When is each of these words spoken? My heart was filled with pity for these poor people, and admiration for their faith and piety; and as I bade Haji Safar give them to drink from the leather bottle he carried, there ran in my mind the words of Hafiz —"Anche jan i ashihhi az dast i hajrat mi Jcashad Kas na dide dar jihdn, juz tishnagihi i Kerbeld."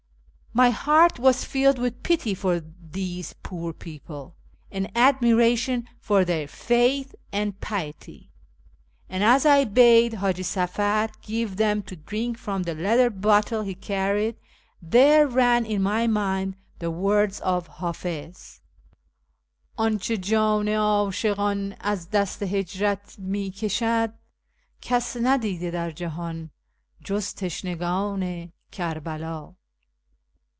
My 0.53 0.69
heart 0.69 1.17
was 1.17 1.45
filled 1.45 1.79
with 1.79 2.03
pity 2.03 2.33
for 2.33 2.59
these 2.81 3.31
poor 3.41 3.71
people, 3.71 4.35
and 4.69 4.91
admiration 4.97 5.87
for 6.01 6.25
their 6.25 6.45
faith 6.45 7.15
and 7.31 7.57
piety; 7.61 8.31
and 9.07 9.23
as 9.23 9.45
I 9.45 9.63
bade 9.63 10.15
Haji 10.15 10.43
Safar 10.43 11.09
give 11.21 11.55
them 11.55 11.81
to 11.83 11.95
drink 11.95 12.37
from 12.37 12.63
the 12.63 12.75
leather 12.75 13.09
bottle 13.09 13.61
he 13.61 13.75
carried, 13.75 14.35
there 14.81 15.25
ran 15.25 15.65
in 15.65 15.81
my 15.81 16.05
mind 16.05 16.57
the 16.79 16.91
words 16.91 17.39
of 17.39 17.67
Hafiz 17.79 18.59
—"Anche 19.79 20.17
jan 20.17 20.67
i 20.67 20.73
ashihhi 20.73 21.77
az 21.79 22.07
dast 22.07 22.41
i 22.41 22.47
hajrat 22.47 23.17
mi 23.19 23.49
Jcashad 23.51 24.11
Kas 24.81 25.15
na 25.15 25.37
dide 25.37 25.71
dar 25.71 25.93
jihdn, 25.93 26.49
juz 27.01 27.33
tishnagihi 27.33 28.49
i 28.51 28.51
Kerbeld." 28.73 29.55